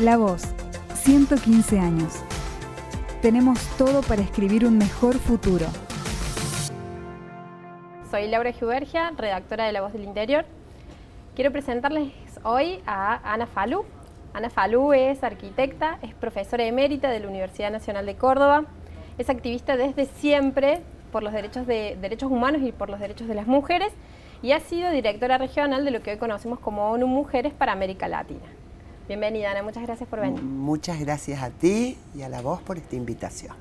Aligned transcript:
La 0.00 0.16
Voz, 0.16 0.42
115 0.94 1.78
años. 1.78 2.14
Tenemos 3.22 3.60
todo 3.78 4.02
para 4.02 4.22
escribir 4.22 4.66
un 4.66 4.76
mejor 4.76 5.14
futuro. 5.14 5.66
Soy 8.10 8.26
Laura 8.26 8.50
Giubergia, 8.50 9.12
redactora 9.16 9.66
de 9.66 9.72
La 9.72 9.82
Voz 9.82 9.92
del 9.92 10.02
Interior. 10.02 10.46
Quiero 11.36 11.52
presentarles 11.52 12.10
hoy 12.42 12.82
a 12.86 13.20
Ana 13.32 13.46
Falú. 13.46 13.84
Ana 14.32 14.50
Falú 14.50 14.92
es 14.92 15.22
arquitecta, 15.22 16.00
es 16.02 16.12
profesora 16.12 16.64
emérita 16.64 17.08
de 17.08 17.20
la 17.20 17.28
Universidad 17.28 17.70
Nacional 17.70 18.04
de 18.04 18.16
Córdoba, 18.16 18.64
es 19.16 19.30
activista 19.30 19.76
desde 19.76 20.06
siempre 20.06 20.80
por 21.12 21.22
los 21.22 21.32
derechos, 21.32 21.68
de, 21.68 21.96
derechos 22.00 22.32
humanos 22.32 22.62
y 22.62 22.72
por 22.72 22.90
los 22.90 22.98
derechos 22.98 23.28
de 23.28 23.36
las 23.36 23.46
mujeres 23.46 23.92
y 24.42 24.50
ha 24.50 24.58
sido 24.58 24.90
directora 24.90 25.38
regional 25.38 25.84
de 25.84 25.92
lo 25.92 26.02
que 26.02 26.10
hoy 26.10 26.18
conocemos 26.18 26.58
como 26.58 26.90
ONU 26.90 27.06
Mujeres 27.06 27.52
para 27.52 27.70
América 27.70 28.08
Latina. 28.08 28.42
Bienvenida, 29.06 29.50
Ana, 29.50 29.62
muchas 29.62 29.82
gracias 29.82 30.08
por 30.08 30.20
venir. 30.20 30.42
Muchas 30.42 30.98
gracias 30.98 31.42
a 31.42 31.50
ti 31.50 31.98
y 32.14 32.22
a 32.22 32.30
la 32.30 32.40
voz 32.40 32.62
por 32.62 32.78
esta 32.78 32.96
invitación. 32.96 33.54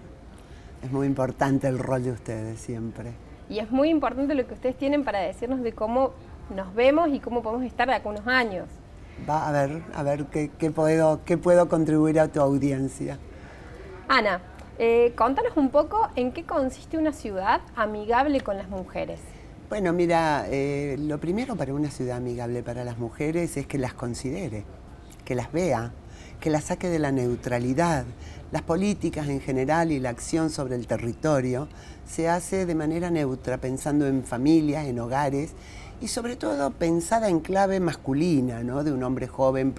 Es 0.81 0.89
muy 0.89 1.05
importante 1.05 1.67
el 1.67 1.79
rol 1.79 2.01
de 2.01 2.11
ustedes 2.11 2.61
siempre. 2.61 3.11
Y 3.49 3.59
es 3.59 3.69
muy 3.69 3.89
importante 3.89 4.35
lo 4.35 4.47
que 4.47 4.53
ustedes 4.53 4.77
tienen 4.77 5.03
para 5.03 5.19
decirnos 5.19 5.61
de 5.61 5.73
cómo 5.73 6.11
nos 6.55 6.73
vemos 6.73 7.09
y 7.09 7.19
cómo 7.19 7.43
podemos 7.43 7.65
estar 7.65 7.89
de 7.89 7.95
acá 7.95 8.07
unos 8.07 8.25
años. 8.25 8.69
Va 9.29 9.49
a 9.49 9.51
ver, 9.51 9.83
a 9.93 10.01
ver 10.03 10.27
qué, 10.27 10.71
puedo, 10.71 11.25
qué 11.25 11.37
puedo 11.37 11.67
contribuir 11.67 12.21
a 12.21 12.29
tu 12.29 12.39
audiencia. 12.39 13.19
Ana, 14.07 14.39
eh, 14.79 15.11
contanos 15.17 15.57
un 15.57 15.71
poco 15.71 16.07
en 16.15 16.31
qué 16.31 16.45
consiste 16.45 16.97
una 16.97 17.11
ciudad 17.11 17.59
amigable 17.75 18.39
con 18.39 18.57
las 18.57 18.69
mujeres. 18.69 19.19
Bueno, 19.67 19.91
mira, 19.91 20.45
eh, 20.49 20.95
lo 20.99 21.19
primero 21.19 21.57
para 21.57 21.73
una 21.73 21.91
ciudad 21.91 22.15
amigable 22.15 22.63
para 22.63 22.85
las 22.85 22.97
mujeres 22.97 23.57
es 23.57 23.67
que 23.67 23.77
las 23.77 23.93
considere 23.93 24.63
que 25.25 25.35
las 25.35 25.51
vea, 25.51 25.91
que 26.39 26.49
las 26.49 26.65
saque 26.65 26.89
de 26.89 26.99
la 26.99 27.11
neutralidad. 27.11 28.05
Las 28.51 28.61
políticas 28.61 29.27
en 29.29 29.41
general 29.41 29.91
y 29.91 29.99
la 29.99 30.09
acción 30.09 30.49
sobre 30.49 30.75
el 30.75 30.85
territorio 30.85 31.67
se 32.07 32.29
hace 32.29 32.65
de 32.65 32.75
manera 32.75 33.09
neutra, 33.09 33.57
pensando 33.57 34.05
en 34.05 34.23
familias, 34.23 34.85
en 34.85 34.99
hogares 34.99 35.51
y 36.01 36.09
sobre 36.09 36.35
todo 36.35 36.71
pensada 36.71 37.29
en 37.29 37.39
clave 37.39 37.79
masculina, 37.79 38.61
¿no? 38.63 38.83
de 38.83 38.91
un 38.91 39.03
hombre 39.03 39.27
joven, 39.27 39.73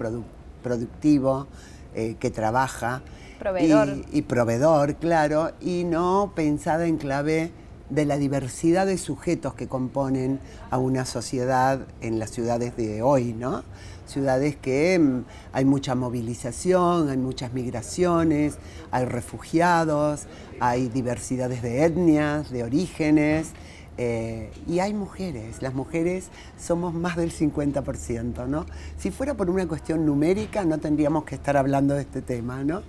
productivo, 0.63 1.47
eh, 1.93 2.15
que 2.19 2.31
trabaja. 2.31 3.03
Proveedor. 3.39 3.89
Y, 4.11 4.19
y 4.19 4.21
proveedor, 4.23 4.95
claro, 4.95 5.51
y 5.61 5.83
no 5.83 6.33
pensada 6.35 6.87
en 6.87 6.97
clave 6.97 7.51
de 7.89 8.05
la 8.05 8.17
diversidad 8.17 8.87
de 8.87 8.97
sujetos 8.97 9.53
que 9.53 9.67
componen 9.67 10.39
a 10.71 10.77
una 10.77 11.05
sociedad 11.05 11.85
en 12.01 12.17
las 12.17 12.31
ciudades 12.31 12.75
de 12.75 13.01
hoy, 13.03 13.33
¿no? 13.33 13.63
Ciudades 14.05 14.55
que 14.55 14.99
mm, 14.99 15.23
hay 15.53 15.65
mucha 15.65 15.95
movilización, 15.95 17.09
hay 17.09 17.17
muchas 17.17 17.53
migraciones, 17.53 18.57
hay 18.91 19.05
refugiados, 19.05 20.27
hay 20.59 20.89
diversidades 20.89 21.61
de 21.61 21.85
etnias, 21.85 22.51
de 22.51 22.63
orígenes, 22.63 23.53
eh, 23.97 24.51
y 24.67 24.79
hay 24.79 24.93
mujeres, 24.93 25.61
las 25.61 25.73
mujeres 25.73 26.27
somos 26.59 26.93
más 26.93 27.15
del 27.15 27.31
50%, 27.31 28.45
¿no? 28.45 28.65
Si 28.97 29.09
fuera 29.09 29.35
por 29.35 29.49
una 29.49 29.65
cuestión 29.69 30.05
numérica 30.05 30.65
no 30.65 30.79
tendríamos 30.79 31.23
que 31.23 31.35
estar 31.35 31.55
hablando 31.55 31.93
de 31.93 32.01
este 32.01 32.21
tema, 32.21 32.65
¿no? 32.65 32.81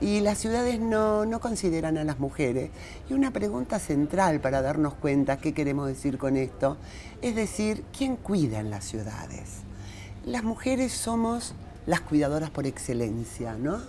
Y 0.00 0.20
las 0.20 0.38
ciudades 0.38 0.78
no, 0.78 1.26
no 1.26 1.40
consideran 1.40 1.98
a 1.98 2.04
las 2.04 2.20
mujeres. 2.20 2.70
Y 3.10 3.14
una 3.14 3.32
pregunta 3.32 3.80
central 3.80 4.38
para 4.38 4.62
darnos 4.62 4.94
cuenta 4.94 5.38
qué 5.38 5.52
queremos 5.52 5.88
decir 5.88 6.18
con 6.18 6.36
esto, 6.36 6.76
es 7.20 7.34
decir, 7.34 7.82
¿quién 7.96 8.14
cuida 8.14 8.60
en 8.60 8.70
las 8.70 8.84
ciudades? 8.84 9.64
Las 10.26 10.42
mujeres 10.42 10.92
somos 10.92 11.52
las 11.84 12.00
cuidadoras 12.00 12.48
por 12.48 12.66
excelencia, 12.66 13.58
¿no? 13.58 13.82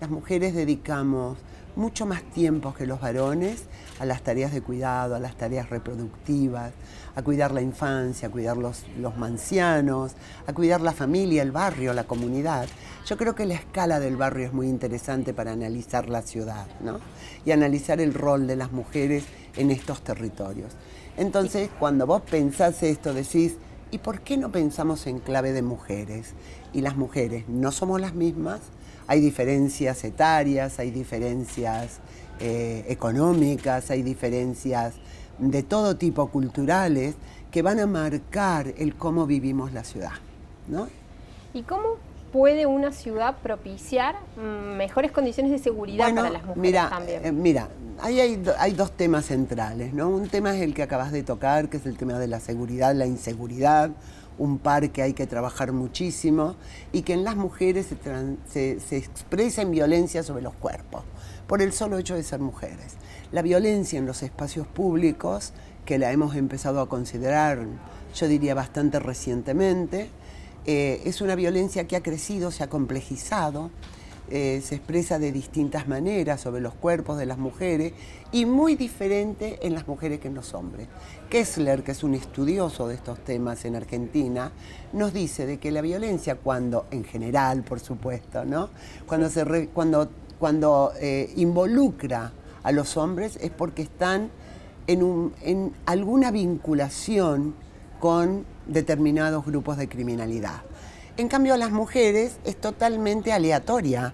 Las 0.00 0.10
mujeres 0.10 0.52
dedicamos 0.52 1.38
mucho 1.76 2.06
más 2.06 2.22
tiempo 2.24 2.74
que 2.74 2.86
los 2.86 3.00
varones 3.00 3.66
a 4.00 4.04
las 4.04 4.22
tareas 4.22 4.52
de 4.52 4.62
cuidado, 4.62 5.14
a 5.14 5.20
las 5.20 5.36
tareas 5.36 5.70
reproductivas, 5.70 6.72
a 7.14 7.22
cuidar 7.22 7.52
la 7.52 7.62
infancia, 7.62 8.26
a 8.26 8.30
cuidar 8.32 8.56
los, 8.56 8.84
los 8.98 9.16
mancianos, 9.16 10.14
a 10.48 10.52
cuidar 10.52 10.80
la 10.80 10.92
familia, 10.92 11.42
el 11.42 11.52
barrio, 11.52 11.92
la 11.92 12.02
comunidad. 12.02 12.66
Yo 13.06 13.16
creo 13.16 13.36
que 13.36 13.46
la 13.46 13.54
escala 13.54 14.00
del 14.00 14.16
barrio 14.16 14.46
es 14.46 14.52
muy 14.52 14.66
interesante 14.66 15.34
para 15.34 15.52
analizar 15.52 16.08
la 16.08 16.22
ciudad 16.22 16.66
¿no? 16.80 16.98
y 17.44 17.52
analizar 17.52 18.00
el 18.00 18.12
rol 18.12 18.48
de 18.48 18.56
las 18.56 18.72
mujeres 18.72 19.22
en 19.56 19.70
estos 19.70 20.02
territorios. 20.02 20.72
Entonces, 21.16 21.70
cuando 21.78 22.08
vos 22.08 22.22
pensás 22.22 22.82
esto, 22.82 23.14
decís, 23.14 23.56
¿y 23.96 23.98
por 23.98 24.20
qué 24.20 24.36
no 24.36 24.52
pensamos 24.52 25.06
en 25.06 25.20
clave 25.20 25.52
de 25.52 25.62
mujeres? 25.62 26.34
Y 26.74 26.82
las 26.82 26.96
mujeres 26.96 27.48
no 27.48 27.72
somos 27.72 27.98
las 27.98 28.14
mismas, 28.14 28.60
hay 29.06 29.20
diferencias 29.20 30.04
etarias, 30.04 30.78
hay 30.78 30.90
diferencias 30.90 32.00
eh, 32.38 32.84
económicas, 32.88 33.90
hay 33.90 34.02
diferencias 34.02 34.96
de 35.38 35.62
todo 35.62 35.96
tipo 35.96 36.28
culturales 36.28 37.14
que 37.50 37.62
van 37.62 37.80
a 37.80 37.86
marcar 37.86 38.74
el 38.76 38.96
cómo 38.96 39.24
vivimos 39.24 39.72
la 39.72 39.82
ciudad. 39.82 40.12
¿no? 40.68 40.88
¿Y 41.54 41.62
cómo 41.62 41.96
puede 42.36 42.66
una 42.66 42.92
ciudad 42.92 43.38
propiciar 43.38 44.16
mm, 44.36 44.76
mejores 44.76 45.10
condiciones 45.10 45.50
de 45.52 45.58
seguridad 45.58 46.14
para 46.14 46.28
las 46.28 46.42
mujeres 46.42 46.62
mira, 46.70 46.90
también? 46.90 47.24
Eh, 47.24 47.32
mira, 47.32 47.68
ahí 47.98 48.20
hay, 48.20 48.42
hay, 48.58 48.72
dos 48.72 48.92
temas 48.92 49.24
centrales, 49.24 49.94
¿no? 49.94 50.10
Un 50.10 50.28
tema 50.28 50.54
es 50.54 50.60
el 50.60 50.74
que 50.74 50.82
acabas 50.82 51.12
de 51.12 51.22
tocar, 51.22 51.70
que 51.70 51.78
es 51.78 51.86
el 51.86 51.96
tema 51.96 52.18
de 52.18 52.28
la 52.28 52.38
seguridad, 52.40 52.94
la 52.94 53.06
inseguridad, 53.06 53.90
un 54.36 54.58
par 54.58 54.90
que 54.90 55.00
hay 55.00 55.14
que 55.14 55.26
trabajar 55.26 55.72
muchísimo 55.72 56.56
y 56.92 57.02
que 57.02 57.14
en 57.14 57.24
las 57.24 57.36
mujeres 57.36 57.86
se, 58.46 58.80
se, 58.80 58.96
expresa 58.98 59.62
en 59.62 59.70
violencia 59.70 60.22
sobre 60.22 60.42
los 60.42 60.52
cuerpos, 60.52 61.04
por 61.46 61.62
el 61.62 61.72
solo 61.72 61.96
hecho 61.96 62.16
de 62.16 62.22
ser 62.22 62.40
mujeres. 62.40 62.96
La 63.32 63.40
violencia 63.40 63.98
en 63.98 64.04
los 64.04 64.22
espacios 64.22 64.66
públicos, 64.66 65.54
que 65.86 65.98
la 65.98 66.12
hemos 66.12 66.36
empezado 66.36 66.82
a 66.82 66.88
considerar, 66.90 67.60
yo 68.14 68.28
diría, 68.28 68.54
bastante 68.54 68.98
recientemente, 68.98 70.10
eh, 70.66 71.02
es 71.04 71.20
una 71.20 71.34
violencia 71.34 71.86
que 71.86 71.96
ha 71.96 72.02
crecido, 72.02 72.50
se 72.50 72.64
ha 72.64 72.68
complejizado, 72.68 73.70
eh, 74.28 74.60
se 74.64 74.74
expresa 74.74 75.20
de 75.20 75.30
distintas 75.30 75.86
maneras 75.86 76.40
sobre 76.40 76.60
los 76.60 76.74
cuerpos 76.74 77.16
de 77.16 77.26
las 77.26 77.38
mujeres 77.38 77.92
y 78.32 78.44
muy 78.44 78.74
diferente 78.74 79.60
en 79.62 79.72
las 79.72 79.86
mujeres 79.86 80.18
que 80.18 80.26
en 80.26 80.34
los 80.34 80.52
hombres. 80.54 80.88
Kessler, 81.30 81.84
que 81.84 81.92
es 81.92 82.02
un 82.02 82.14
estudioso 82.14 82.88
de 82.88 82.96
estos 82.96 83.20
temas 83.20 83.64
en 83.64 83.76
Argentina, 83.76 84.50
nos 84.92 85.12
dice 85.12 85.46
de 85.46 85.58
que 85.58 85.70
la 85.70 85.80
violencia 85.80 86.34
cuando, 86.34 86.86
en 86.90 87.04
general 87.04 87.62
por 87.62 87.78
supuesto, 87.78 88.44
¿no? 88.44 88.70
cuando, 89.06 89.30
se 89.30 89.68
cuando, 89.68 90.10
cuando 90.40 90.92
eh, 91.00 91.32
involucra 91.36 92.32
a 92.64 92.72
los 92.72 92.96
hombres 92.96 93.38
es 93.40 93.52
porque 93.52 93.82
están 93.82 94.30
en, 94.88 95.04
un, 95.04 95.34
en 95.42 95.72
alguna 95.86 96.32
vinculación 96.32 97.54
con 98.00 98.44
determinados 98.66 99.44
grupos 99.44 99.76
de 99.76 99.88
criminalidad. 99.88 100.62
En 101.16 101.28
cambio, 101.28 101.54
a 101.54 101.56
las 101.56 101.70
mujeres 101.70 102.38
es 102.44 102.56
totalmente 102.56 103.32
aleatoria. 103.32 104.12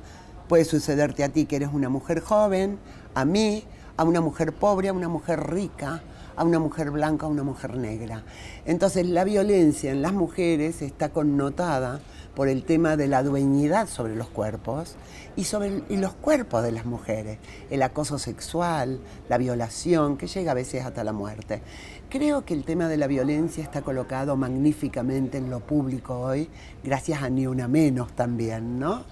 Puede 0.49 0.65
sucederte 0.65 1.25
a 1.25 1.29
ti 1.29 1.47
que 1.47 1.57
eres 1.57 1.71
una 1.73 1.89
mujer 1.89 2.21
joven, 2.21 2.79
a 3.15 3.25
mí, 3.25 3.65
a 3.97 4.05
una 4.05 4.21
mujer 4.21 4.53
pobre, 4.53 4.89
a 4.89 4.93
una 4.93 5.09
mujer 5.09 5.51
rica, 5.51 6.03
a 6.37 6.45
una 6.45 6.59
mujer 6.59 6.91
blanca, 6.91 7.27
a 7.27 7.29
una 7.29 7.43
mujer 7.43 7.77
negra. 7.77 8.23
Entonces, 8.65 9.07
la 9.07 9.25
violencia 9.25 9.91
en 9.91 10.03
las 10.03 10.13
mujeres 10.13 10.83
está 10.83 11.09
connotada 11.11 12.01
por 12.35 12.49
el 12.49 12.65
tema 12.65 12.97
de 12.97 13.09
la 13.09 13.23
dueñidad 13.23 13.89
sobre 13.89 14.17
los 14.17 14.29
cuerpos 14.29 14.97
y 15.37 15.45
sobre 15.45 15.83
los 15.89 16.15
cuerpos 16.15 16.63
de 16.63 16.73
las 16.73 16.85
mujeres, 16.85 17.39
el 17.71 17.83
acoso 17.83 18.19
sexual, 18.19 19.01
la 19.29 19.39
violación, 19.39 20.17
que 20.17 20.27
llega 20.27 20.53
a 20.53 20.55
veces 20.55 20.85
hasta 20.85 21.05
la 21.05 21.13
muerte. 21.13 21.63
Creo 22.09 22.45
que 22.45 22.55
el 22.55 22.65
tema 22.65 22.89
de 22.89 22.99
la 22.99 23.07
violencia 23.07 23.63
está 23.63 23.83
colocado 23.83 24.37
magníficamente 24.37 25.39
en 25.39 25.51
lo 25.51 25.61
público 25.61 26.21
hoy, 26.21 26.49
gracias 26.85 27.23
a 27.23 27.31
Ni 27.31 27.47
Una 27.47 27.69
Menos 27.69 28.13
también, 28.13 28.79
¿no? 28.79 29.05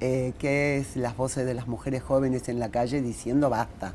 Eh, 0.00 0.34
que 0.38 0.78
es 0.78 0.96
las 0.96 1.16
voces 1.16 1.46
de 1.46 1.54
las 1.54 1.68
mujeres 1.68 2.02
jóvenes 2.02 2.48
en 2.48 2.58
la 2.58 2.70
calle 2.70 3.00
diciendo 3.00 3.48
basta. 3.48 3.94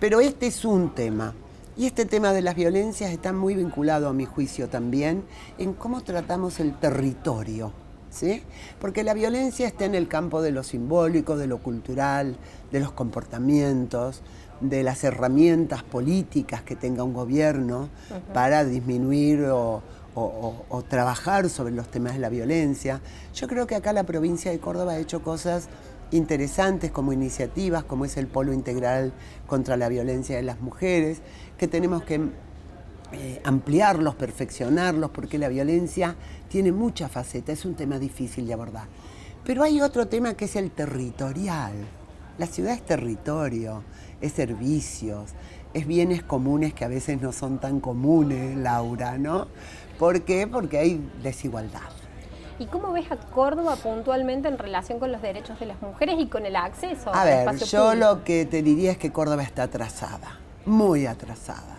Pero 0.00 0.20
este 0.20 0.46
es 0.46 0.64
un 0.64 0.94
tema. 0.94 1.34
Y 1.76 1.86
este 1.86 2.04
tema 2.04 2.32
de 2.32 2.40
las 2.40 2.54
violencias 2.54 3.10
está 3.10 3.32
muy 3.32 3.54
vinculado, 3.54 4.08
a 4.08 4.12
mi 4.12 4.26
juicio, 4.26 4.68
también 4.68 5.24
en 5.58 5.74
cómo 5.74 6.02
tratamos 6.02 6.60
el 6.60 6.78
territorio. 6.78 7.72
¿Sí? 8.14 8.44
Porque 8.80 9.02
la 9.02 9.12
violencia 9.12 9.66
está 9.66 9.86
en 9.86 9.96
el 9.96 10.06
campo 10.06 10.40
de 10.40 10.52
lo 10.52 10.62
simbólico, 10.62 11.36
de 11.36 11.48
lo 11.48 11.58
cultural, 11.58 12.36
de 12.70 12.78
los 12.78 12.92
comportamientos, 12.92 14.22
de 14.60 14.84
las 14.84 15.02
herramientas 15.02 15.82
políticas 15.82 16.62
que 16.62 16.76
tenga 16.76 17.02
un 17.02 17.12
gobierno 17.12 17.88
para 18.32 18.64
disminuir 18.64 19.46
o, 19.50 19.82
trabajar 20.88 21.50
sobre 21.50 21.74
los 21.74 21.90
temas 21.90 22.12
de 22.12 22.20
la 22.20 22.28
violencia. 22.28 23.00
Yo 23.34 23.48
creo 23.48 23.66
que 23.66 23.74
acá 23.74 23.92
la 23.92 24.04
provincia 24.04 24.52
de 24.52 24.60
Córdoba 24.60 24.92
ha 24.92 24.98
hecho 24.98 25.24
cosas 25.24 25.68
interesantes 26.12 26.92
como 26.92 27.12
iniciativas, 27.12 27.82
como 27.82 28.04
es 28.04 28.16
el 28.16 28.28
Polo 28.28 28.52
Integral 28.52 29.12
contra 29.48 29.76
la 29.76 29.88
Violencia 29.88 30.36
de 30.36 30.44
las 30.44 30.60
Mujeres, 30.60 31.18
que 31.58 31.66
tenemos 31.66 32.04
que 32.04 32.30
eh, 33.12 33.40
ampliarlos, 33.44 34.14
perfeccionarlos, 34.14 35.10
porque 35.10 35.38
la 35.38 35.48
violencia 35.48 36.16
tiene 36.48 36.72
mucha 36.72 37.08
faceta, 37.08 37.52
es 37.52 37.64
un 37.64 37.74
tema 37.74 37.98
difícil 37.98 38.46
de 38.46 38.54
abordar. 38.54 38.86
Pero 39.44 39.62
hay 39.62 39.80
otro 39.80 40.06
tema 40.08 40.34
que 40.34 40.46
es 40.46 40.56
el 40.56 40.70
territorial. 40.70 41.72
La 42.38 42.46
ciudad 42.46 42.72
es 42.72 42.84
territorio, 42.84 43.82
es 44.20 44.32
servicios, 44.32 45.32
es 45.74 45.86
bienes 45.86 46.22
comunes 46.22 46.72
que 46.72 46.84
a 46.84 46.88
veces 46.88 47.20
no 47.20 47.32
son 47.32 47.58
tan 47.58 47.80
comunes, 47.80 48.56
Laura, 48.56 49.18
¿no? 49.18 49.48
¿Por 49.98 50.22
qué? 50.22 50.46
Porque 50.46 50.78
hay 50.78 51.10
desigualdad. 51.22 51.80
¿Y 52.58 52.66
cómo 52.66 52.92
ves 52.92 53.10
a 53.10 53.16
Córdoba 53.16 53.76
puntualmente 53.76 54.48
en 54.48 54.58
relación 54.58 55.00
con 55.00 55.10
los 55.10 55.20
derechos 55.20 55.58
de 55.58 55.66
las 55.66 55.82
mujeres 55.82 56.16
y 56.18 56.28
con 56.28 56.46
el 56.46 56.54
acceso 56.54 57.12
a 57.12 57.24
ver, 57.24 57.40
espacio 57.40 57.66
yo 57.66 57.90
público? 57.90 58.06
lo 58.06 58.24
que 58.24 58.46
te 58.46 58.62
diría 58.62 58.92
es 58.92 58.98
que 58.98 59.10
Córdoba 59.10 59.42
está 59.42 59.64
atrasada, 59.64 60.38
muy 60.64 61.06
atrasada. 61.06 61.73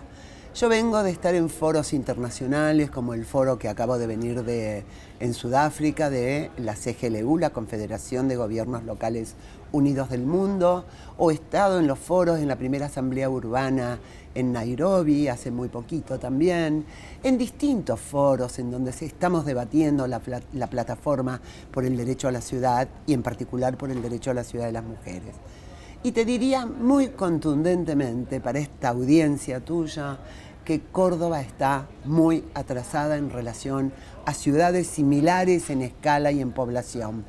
Yo 0.56 0.70
vengo 0.70 1.04
de 1.04 1.12
estar 1.12 1.36
en 1.36 1.50
foros 1.50 1.92
internacionales, 1.92 2.90
como 2.90 3.14
el 3.14 3.26
foro 3.26 3.60
que 3.60 3.68
acabo 3.68 3.98
de 3.98 4.08
venir 4.08 4.46
de 4.46 4.86
en 5.20 5.34
Sudáfrica 5.34 6.10
de 6.10 6.50
la 6.56 6.76
CGLU, 6.76 7.38
la 7.38 7.50
Confederación 7.50 8.30
de 8.30 8.38
Gobiernos 8.38 8.86
Locales 8.86 9.36
Unidos 9.74 10.10
del 10.12 10.26
Mundo, 10.26 10.86
o 11.18 11.30
he 11.30 11.34
estado 11.34 11.78
en 11.78 11.88
los 11.88 12.00
foros 12.00 12.40
en 12.40 12.48
la 12.48 12.56
primera 12.56 12.86
Asamblea 12.86 13.30
Urbana 13.30 14.00
en 14.34 14.54
Nairobi, 14.54 15.28
hace 15.28 15.52
muy 15.52 15.68
poquito 15.68 16.20
también, 16.20 16.86
en 17.22 17.38
distintos 17.38 18.00
foros 18.00 18.58
en 18.58 18.72
donde 18.72 18.92
estamos 18.92 19.46
debatiendo 19.46 20.08
la, 20.08 20.22
la 20.54 20.68
plataforma 20.68 21.42
por 21.70 21.84
el 21.84 21.98
derecho 21.98 22.30
a 22.30 22.32
la 22.32 22.40
ciudad 22.40 22.88
y 23.06 23.12
en 23.12 23.24
particular 23.24 23.78
por 23.78 23.92
el 23.92 24.02
derecho 24.02 24.32
a 24.32 24.34
la 24.34 24.46
ciudad 24.46 24.68
de 24.68 24.72
las 24.72 24.86
mujeres. 24.86 25.36
Y 26.06 26.12
te 26.12 26.24
diría 26.24 26.68
muy 26.68 27.08
contundentemente 27.10 28.40
para 28.40 28.60
esta 28.60 28.90
audiencia 28.90 29.60
tuya 29.60 30.20
que 30.66 30.82
Córdoba 30.82 31.42
está 31.42 31.88
muy 32.04 32.44
atrasada 32.56 33.18
en 33.18 33.30
relación 33.30 33.94
a 34.26 34.34
ciudades 34.34 34.88
similares 34.88 35.70
en 35.70 35.84
escala 35.84 36.32
y 36.32 36.42
en 36.42 36.52
población. 36.52 37.24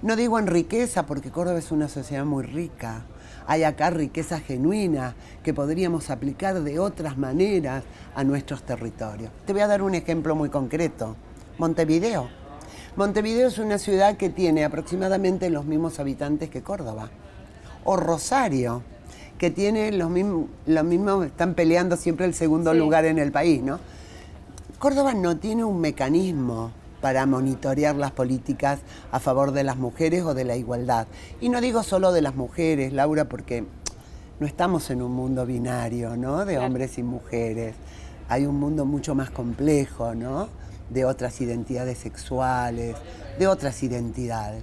No 0.00 0.16
digo 0.16 0.38
en 0.38 0.46
riqueza 0.46 1.06
porque 1.06 1.30
Córdoba 1.30 1.58
es 1.58 1.70
una 1.70 1.88
sociedad 1.88 2.24
muy 2.24 2.42
rica. 2.42 3.04
Hay 3.46 3.62
acá 3.62 3.90
riqueza 3.90 4.40
genuina 4.40 5.14
que 5.44 5.52
podríamos 5.52 6.10
aplicar 6.10 6.62
de 6.62 6.78
otras 6.78 7.18
maneras 7.18 7.84
a 8.14 8.24
nuestros 8.24 8.62
territorios. 8.62 9.30
Te 9.46 9.52
voy 9.52 9.62
a 9.62 9.66
dar 9.66 9.82
un 9.82 9.94
ejemplo 9.94 10.34
muy 10.34 10.48
concreto. 10.48 11.14
Montevideo. 11.58 12.28
Montevideo 12.96 13.48
es 13.48 13.58
una 13.58 13.78
ciudad 13.78 14.16
que 14.16 14.30
tiene 14.30 14.64
aproximadamente 14.64 15.50
los 15.50 15.66
mismos 15.66 16.00
habitantes 16.00 16.50
que 16.50 16.62
Córdoba. 16.62 17.10
O 17.84 17.96
Rosario, 17.96 18.82
que 19.42 19.50
tiene 19.50 19.90
los 19.90 20.08
mismos, 20.08 20.46
los 20.66 20.84
mismos 20.84 21.26
están 21.26 21.54
peleando 21.54 21.96
siempre 21.96 22.26
el 22.26 22.32
segundo 22.32 22.70
Sí. 22.70 22.78
lugar 22.78 23.06
en 23.06 23.18
el 23.18 23.32
país, 23.32 23.60
¿no? 23.60 23.80
Córdoba 24.78 25.14
no 25.14 25.36
tiene 25.36 25.64
un 25.64 25.80
mecanismo 25.80 26.70
para 27.00 27.26
monitorear 27.26 27.96
las 27.96 28.12
políticas 28.12 28.78
a 29.10 29.18
favor 29.18 29.50
de 29.50 29.64
las 29.64 29.78
mujeres 29.78 30.22
o 30.22 30.32
de 30.34 30.44
la 30.44 30.54
igualdad. 30.54 31.08
Y 31.40 31.48
no 31.48 31.60
digo 31.60 31.82
solo 31.82 32.12
de 32.12 32.22
las 32.22 32.36
mujeres, 32.36 32.92
Laura, 32.92 33.24
porque 33.24 33.64
no 34.38 34.46
estamos 34.46 34.88
en 34.90 35.02
un 35.02 35.10
mundo 35.10 35.44
binario, 35.44 36.16
¿no? 36.16 36.44
De 36.44 36.60
hombres 36.60 36.96
y 36.98 37.02
mujeres. 37.02 37.74
Hay 38.28 38.46
un 38.46 38.60
mundo 38.60 38.84
mucho 38.84 39.16
más 39.16 39.30
complejo, 39.30 40.14
¿no? 40.14 40.46
De 40.88 41.04
otras 41.04 41.40
identidades 41.40 41.98
sexuales, 41.98 42.94
de 43.40 43.46
otras 43.48 43.82
identidades. 43.82 44.62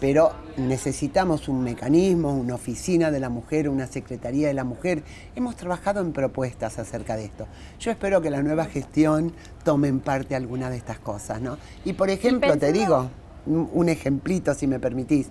Pero 0.00 0.32
necesitamos 0.58 1.48
un 1.48 1.62
mecanismo, 1.62 2.34
una 2.34 2.54
oficina 2.54 3.10
de 3.10 3.18
la 3.18 3.28
mujer, 3.28 3.68
una 3.68 3.86
secretaría 3.86 4.48
de 4.48 4.54
la 4.54 4.64
mujer. 4.64 5.02
Hemos 5.34 5.56
trabajado 5.56 6.00
en 6.00 6.12
propuestas 6.12 6.78
acerca 6.78 7.16
de 7.16 7.24
esto. 7.24 7.46
Yo 7.80 7.90
espero 7.90 8.20
que 8.20 8.30
la 8.30 8.42
nueva 8.42 8.66
gestión 8.66 9.32
tome 9.64 9.88
en 9.88 10.00
parte 10.00 10.34
alguna 10.34 10.68
de 10.68 10.76
estas 10.76 10.98
cosas, 10.98 11.40
¿no? 11.40 11.56
Y 11.84 11.94
por 11.94 12.10
ejemplo, 12.10 12.56
te 12.58 12.72
digo, 12.72 13.08
un 13.46 13.88
ejemplito, 13.88 14.54
si 14.54 14.66
me 14.66 14.78
permitís. 14.78 15.28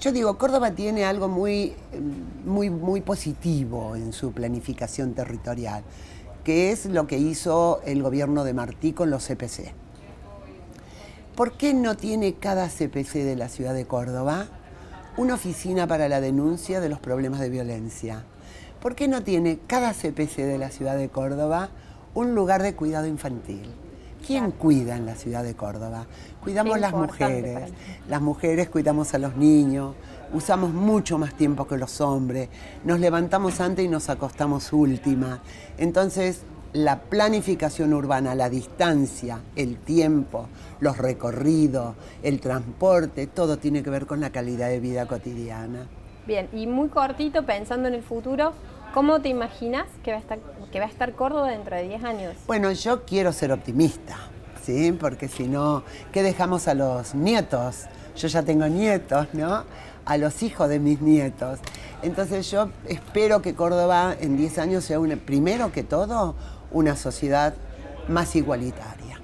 Yo 0.00 0.12
digo, 0.12 0.36
Córdoba 0.38 0.72
tiene 0.72 1.04
algo 1.04 1.28
muy, 1.28 1.74
muy, 2.44 2.68
muy 2.68 3.00
positivo 3.00 3.94
en 3.96 4.12
su 4.12 4.32
planificación 4.32 5.14
territorial, 5.14 5.84
que 6.42 6.72
es 6.72 6.86
lo 6.86 7.06
que 7.06 7.18
hizo 7.18 7.80
el 7.86 8.02
gobierno 8.02 8.44
de 8.44 8.54
Martí 8.54 8.92
con 8.92 9.08
los 9.10 9.26
CPC. 9.26 9.83
¿Por 11.34 11.56
qué 11.56 11.74
no 11.74 11.96
tiene 11.96 12.34
cada 12.34 12.68
CPC 12.68 13.24
de 13.24 13.34
la 13.34 13.48
ciudad 13.48 13.74
de 13.74 13.86
Córdoba 13.86 14.46
una 15.16 15.34
oficina 15.34 15.88
para 15.88 16.08
la 16.08 16.20
denuncia 16.20 16.80
de 16.80 16.88
los 16.88 17.00
problemas 17.00 17.40
de 17.40 17.50
violencia? 17.50 18.22
¿Por 18.80 18.94
qué 18.94 19.08
no 19.08 19.24
tiene 19.24 19.58
cada 19.66 19.94
CPC 19.94 20.36
de 20.36 20.58
la 20.58 20.70
ciudad 20.70 20.96
de 20.96 21.08
Córdoba 21.08 21.70
un 22.14 22.36
lugar 22.36 22.62
de 22.62 22.76
cuidado 22.76 23.08
infantil? 23.08 23.68
¿Quién 24.24 24.52
cuida 24.52 24.94
en 24.96 25.06
la 25.06 25.16
ciudad 25.16 25.42
de 25.42 25.54
Córdoba? 25.56 26.06
Cuidamos 26.40 26.78
las 26.78 26.92
mujeres. 26.92 27.72
Las 28.08 28.22
mujeres 28.22 28.68
cuidamos 28.68 29.12
a 29.14 29.18
los 29.18 29.34
niños, 29.36 29.96
usamos 30.32 30.72
mucho 30.72 31.18
más 31.18 31.34
tiempo 31.34 31.66
que 31.66 31.76
los 31.76 32.00
hombres, 32.00 32.48
nos 32.84 33.00
levantamos 33.00 33.60
antes 33.60 33.84
y 33.84 33.88
nos 33.88 34.08
acostamos 34.08 34.72
última. 34.72 35.42
Entonces, 35.78 36.42
la 36.74 36.98
planificación 37.02 37.94
urbana, 37.94 38.34
la 38.34 38.50
distancia, 38.50 39.40
el 39.54 39.76
tiempo, 39.76 40.48
los 40.80 40.98
recorridos, 40.98 41.94
el 42.22 42.40
transporte, 42.40 43.28
todo 43.28 43.58
tiene 43.58 43.82
que 43.82 43.90
ver 43.90 44.06
con 44.06 44.20
la 44.20 44.30
calidad 44.30 44.68
de 44.68 44.80
vida 44.80 45.06
cotidiana. 45.06 45.86
Bien, 46.26 46.48
y 46.52 46.66
muy 46.66 46.88
cortito, 46.88 47.46
pensando 47.46 47.86
en 47.86 47.94
el 47.94 48.02
futuro, 48.02 48.54
¿cómo 48.92 49.20
te 49.20 49.28
imaginas 49.28 49.86
que 50.02 50.10
va 50.10 50.16
a 50.16 50.20
estar, 50.20 50.38
que 50.72 50.80
va 50.80 50.86
a 50.86 50.88
estar 50.88 51.12
Córdoba 51.14 51.48
dentro 51.50 51.76
de 51.76 51.84
10 51.84 52.04
años? 52.04 52.34
Bueno, 52.48 52.72
yo 52.72 53.04
quiero 53.04 53.32
ser 53.32 53.52
optimista, 53.52 54.16
¿sí? 54.60 54.90
Porque 54.98 55.28
si 55.28 55.46
no, 55.46 55.84
¿qué 56.10 56.24
dejamos 56.24 56.66
a 56.66 56.74
los 56.74 57.14
nietos? 57.14 57.84
Yo 58.16 58.26
ya 58.26 58.42
tengo 58.42 58.66
nietos, 58.66 59.28
¿no? 59.32 59.62
A 60.06 60.16
los 60.16 60.42
hijos 60.42 60.68
de 60.68 60.80
mis 60.80 61.00
nietos. 61.00 61.60
Entonces 62.02 62.50
yo 62.50 62.68
espero 62.88 63.40
que 63.42 63.54
Córdoba 63.54 64.16
en 64.20 64.36
10 64.36 64.58
años 64.58 64.84
sea, 64.84 64.98
una, 64.98 65.16
primero 65.16 65.72
que 65.72 65.84
todo, 65.84 66.34
una 66.74 66.96
sociedad 66.96 67.54
más 68.08 68.36
igualitaria. 68.36 69.20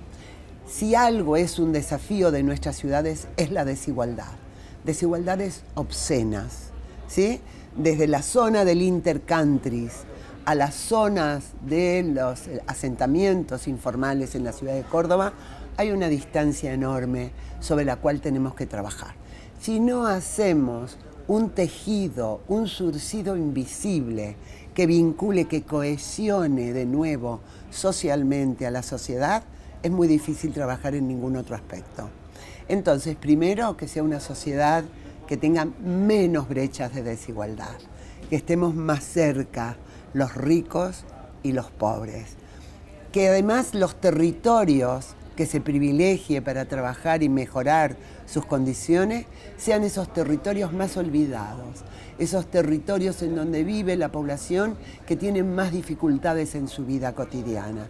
Si 0.66 0.94
algo 0.94 1.36
es 1.36 1.58
un 1.58 1.72
desafío 1.72 2.30
de 2.30 2.42
nuestras 2.42 2.76
ciudades 2.76 3.28
es 3.36 3.50
la 3.50 3.64
desigualdad. 3.64 4.32
Desigualdades 4.84 5.64
obscenas, 5.74 6.70
¿sí? 7.06 7.40
Desde 7.76 8.06
la 8.06 8.22
zona 8.22 8.64
del 8.64 8.80
intercountries 8.80 10.04
a 10.44 10.54
las 10.54 10.74
zonas 10.74 11.52
de 11.66 12.02
los 12.02 12.44
asentamientos 12.66 13.68
informales 13.68 14.34
en 14.34 14.44
la 14.44 14.52
ciudad 14.52 14.74
de 14.74 14.82
Córdoba, 14.84 15.32
hay 15.76 15.90
una 15.90 16.08
distancia 16.08 16.72
enorme 16.72 17.32
sobre 17.60 17.84
la 17.84 17.96
cual 17.96 18.20
tenemos 18.20 18.54
que 18.54 18.66
trabajar. 18.66 19.14
Si 19.60 19.80
no 19.80 20.06
hacemos 20.06 20.96
un 21.30 21.50
tejido, 21.50 22.40
un 22.48 22.66
surcido 22.66 23.36
invisible 23.36 24.34
que 24.74 24.88
vincule, 24.88 25.44
que 25.44 25.62
cohesione 25.62 26.72
de 26.72 26.86
nuevo 26.86 27.38
socialmente 27.70 28.66
a 28.66 28.72
la 28.72 28.82
sociedad, 28.82 29.44
es 29.80 29.92
muy 29.92 30.08
difícil 30.08 30.52
trabajar 30.52 30.96
en 30.96 31.06
ningún 31.06 31.36
otro 31.36 31.54
aspecto. 31.54 32.08
Entonces, 32.66 33.14
primero, 33.14 33.76
que 33.76 33.86
sea 33.86 34.02
una 34.02 34.18
sociedad 34.18 34.82
que 35.28 35.36
tenga 35.36 35.66
menos 35.66 36.48
brechas 36.48 36.92
de 36.96 37.04
desigualdad, 37.04 37.78
que 38.28 38.34
estemos 38.34 38.74
más 38.74 39.04
cerca 39.04 39.76
los 40.14 40.34
ricos 40.34 41.04
y 41.44 41.52
los 41.52 41.70
pobres, 41.70 42.30
que 43.12 43.28
además 43.28 43.72
los 43.76 43.94
territorios 44.00 45.14
que 45.40 45.46
se 45.46 45.62
privilegie 45.62 46.42
para 46.42 46.66
trabajar 46.66 47.22
y 47.22 47.30
mejorar 47.30 47.96
sus 48.26 48.44
condiciones 48.44 49.24
sean 49.56 49.84
esos 49.84 50.12
territorios 50.12 50.74
más 50.74 50.98
olvidados, 50.98 51.82
esos 52.18 52.50
territorios 52.50 53.22
en 53.22 53.36
donde 53.36 53.64
vive 53.64 53.96
la 53.96 54.12
población 54.12 54.76
que 55.06 55.16
tiene 55.16 55.42
más 55.42 55.72
dificultades 55.72 56.54
en 56.56 56.68
su 56.68 56.84
vida 56.84 57.14
cotidiana. 57.14 57.86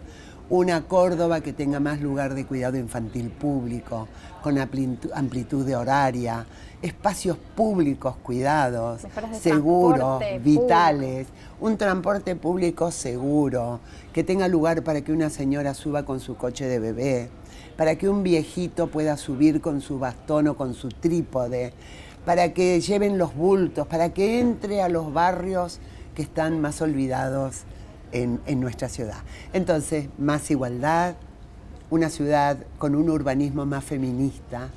Una 0.51 0.81
Córdoba 0.81 1.39
que 1.39 1.53
tenga 1.53 1.79
más 1.79 2.01
lugar 2.01 2.33
de 2.33 2.45
cuidado 2.45 2.77
infantil 2.77 3.29
público, 3.29 4.09
con 4.43 4.57
amplitud, 4.57 5.65
de 5.65 5.77
horaria, 5.77 6.45
espacios 6.81 7.37
públicos 7.55 8.17
cuidados, 8.21 9.03
seguros, 9.39 10.21
vitales, 10.43 11.27
un 11.61 11.77
transporte 11.77 12.35
público 12.35 12.91
seguro, 12.91 13.79
que 14.11 14.25
tenga 14.25 14.49
lugar 14.49 14.83
para 14.83 14.99
que 14.99 15.13
una 15.13 15.29
señora 15.29 15.73
suba 15.73 16.03
con 16.03 16.19
su 16.19 16.35
coche 16.35 16.65
de 16.65 16.79
bebé, 16.79 17.29
para 17.77 17.95
que 17.95 18.09
un 18.09 18.21
viejito 18.21 18.87
pueda 18.87 19.15
subir 19.15 19.61
con 19.61 19.79
su 19.79 19.99
bastón 19.99 20.49
o 20.49 20.57
con 20.57 20.73
su 20.73 20.89
trípode, 20.89 21.71
para 22.25 22.51
que 22.51 22.81
lleven 22.81 23.17
los 23.17 23.33
bultos, 23.33 23.87
para 23.87 24.09
que 24.09 24.41
entre 24.41 24.81
a 24.81 24.89
los 24.89 25.13
barrios 25.13 25.79
que 26.13 26.23
están 26.23 26.59
más 26.59 26.81
olvidados 26.81 27.63
en, 28.11 28.59
nuestra 28.59 28.89
ciudad. 28.89 29.17
Entonces, 29.53 30.07
más 30.17 30.49
igualdad, 30.51 31.15
una 31.89 32.09
ciudad 32.09 32.57
con 32.77 32.95
un 32.95 33.09
urbanismo 33.09 33.65
más 33.65 33.83
feminista, 33.83 34.69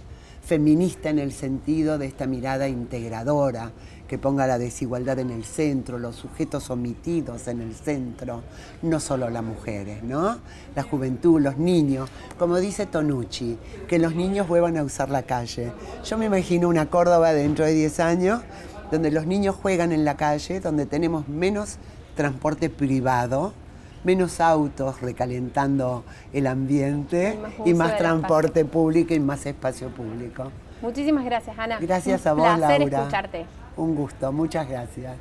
feminista 0.44 1.10
en 1.10 1.18
el 1.18 1.32
sentido 1.32 1.98
de 1.98 2.06
esta 2.06 2.26
mirada 2.26 2.68
integradora, 2.68 3.72
que 4.08 4.18
ponga 4.18 4.46
la 4.46 4.58
desigualdad 4.58 5.18
en 5.18 5.30
el 5.30 5.44
centro, 5.44 5.98
los 5.98 6.16
sujetos 6.16 6.68
omitidos 6.70 7.48
en 7.48 7.62
el 7.62 7.74
centro, 7.74 8.42
no 8.82 9.00
solo 9.00 9.30
las 9.30 9.42
mujeres, 9.42 10.02
¿no? 10.02 10.38
La 10.76 10.82
juventud, 10.82 11.40
los 11.40 11.56
niños, 11.56 12.10
como 12.38 12.58
dice 12.58 12.84
Tonucci, 12.84 13.56
que 13.88 13.98
los 13.98 14.14
niños 14.14 14.46
vuelvan 14.46 14.76
a 14.76 14.84
usar 14.84 15.08
la 15.08 15.22
calle. 15.22 15.72
Yo 16.04 16.18
me 16.18 16.26
imagino 16.26 16.68
una 16.68 16.90
Córdoba 16.90 17.32
dentro 17.32 17.64
de 17.64 17.72
10 17.72 18.00
años 18.00 18.40
donde 18.90 19.10
los 19.10 19.26
niños 19.26 19.56
juegan 19.56 19.92
en 19.92 20.04
la 20.04 20.16
calle, 20.16 20.60
donde 20.60 20.86
tenemos 20.86 21.26
menos 21.28 21.78
transporte 22.14 22.70
privado, 22.70 23.52
menos 24.04 24.40
autos 24.40 25.00
recalentando 25.00 26.04
el 26.32 26.46
ambiente 26.46 27.38
y 27.64 27.74
más, 27.74 27.96
transporte 27.96 28.64
público 28.64 29.14
y 29.14 29.20
más 29.20 29.46
espacio 29.46 29.88
público. 29.88 30.50
Muchísimas 30.82 31.24
gracias, 31.24 31.58
Ana. 31.58 31.78
Gracias 31.80 32.26
a 32.26 32.34
vos, 32.34 32.44
placer 32.56 32.80
Laura. 32.80 32.98
escucharte. 32.98 33.46
Un 33.76 33.94
gusto, 33.94 34.32
muchas 34.32 34.68
gracias. 34.68 35.16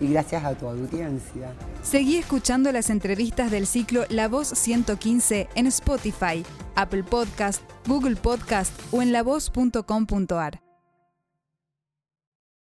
Y 0.00 0.08
gracias 0.08 0.42
a 0.44 0.54
tu 0.54 0.66
audiencia. 0.66 1.52
Seguí 1.82 2.16
escuchando 2.16 2.72
las 2.72 2.88
entrevistas 2.88 3.50
del 3.50 3.66
ciclo 3.66 4.04
La 4.08 4.28
Voz 4.28 4.48
115 4.48 5.48
en 5.54 5.66
Spotify, 5.66 6.42
Apple 6.74 7.04
Podcast, 7.04 7.62
Google 7.86 8.16
Podcast 8.16 8.72
o 8.92 9.02
en 9.02 9.12
lavoz.com.ar. 9.12 10.69